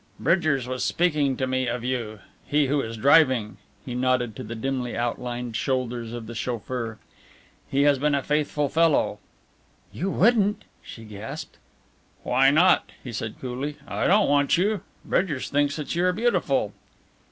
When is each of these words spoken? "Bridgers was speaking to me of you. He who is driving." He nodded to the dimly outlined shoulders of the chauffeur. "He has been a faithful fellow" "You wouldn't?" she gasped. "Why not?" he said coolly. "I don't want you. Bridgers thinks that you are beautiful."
"Bridgers 0.19 0.67
was 0.67 0.83
speaking 0.83 1.37
to 1.37 1.45
me 1.45 1.67
of 1.67 1.83
you. 1.83 2.21
He 2.47 2.65
who 2.65 2.81
is 2.81 2.97
driving." 2.97 3.57
He 3.85 3.93
nodded 3.93 4.35
to 4.35 4.43
the 4.43 4.55
dimly 4.55 4.97
outlined 4.97 5.55
shoulders 5.55 6.11
of 6.11 6.25
the 6.25 6.33
chauffeur. 6.33 6.97
"He 7.69 7.83
has 7.83 7.99
been 7.99 8.15
a 8.15 8.23
faithful 8.23 8.67
fellow" 8.67 9.19
"You 9.93 10.09
wouldn't?" 10.09 10.63
she 10.81 11.03
gasped. 11.03 11.59
"Why 12.23 12.49
not?" 12.49 12.91
he 13.03 13.13
said 13.13 13.39
coolly. 13.39 13.77
"I 13.87 14.07
don't 14.07 14.27
want 14.27 14.57
you. 14.57 14.81
Bridgers 15.05 15.51
thinks 15.51 15.75
that 15.75 15.93
you 15.93 16.03
are 16.05 16.13
beautiful." 16.13 16.73